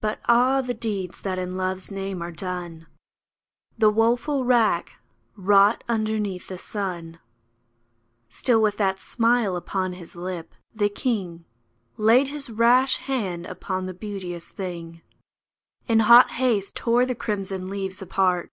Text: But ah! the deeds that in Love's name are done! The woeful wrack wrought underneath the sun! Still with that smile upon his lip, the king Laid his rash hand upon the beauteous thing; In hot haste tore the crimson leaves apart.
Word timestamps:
But 0.00 0.18
ah! 0.28 0.62
the 0.62 0.72
deeds 0.72 1.20
that 1.20 1.38
in 1.38 1.58
Love's 1.58 1.90
name 1.90 2.22
are 2.22 2.32
done! 2.32 2.86
The 3.76 3.90
woeful 3.90 4.46
wrack 4.46 4.94
wrought 5.36 5.84
underneath 5.90 6.48
the 6.48 6.56
sun! 6.56 7.18
Still 8.30 8.62
with 8.62 8.78
that 8.78 8.98
smile 8.98 9.54
upon 9.56 9.92
his 9.92 10.16
lip, 10.16 10.54
the 10.74 10.88
king 10.88 11.44
Laid 11.98 12.28
his 12.28 12.48
rash 12.48 12.96
hand 12.96 13.44
upon 13.44 13.84
the 13.84 13.92
beauteous 13.92 14.48
thing; 14.50 15.02
In 15.86 15.98
hot 15.98 16.30
haste 16.30 16.74
tore 16.74 17.04
the 17.04 17.14
crimson 17.14 17.66
leaves 17.66 18.00
apart. 18.00 18.50